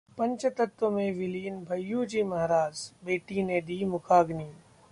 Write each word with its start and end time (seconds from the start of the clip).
पंचतत्व 0.17 0.89
में 0.89 1.11
विलीन 1.11 1.63
भय्यू 1.63 2.05
जी 2.05 2.23
महाराज, 2.23 2.91
बेटी 3.05 3.43
ने 3.43 3.61
दी 3.61 3.83
मुखाग्नि 3.85 4.49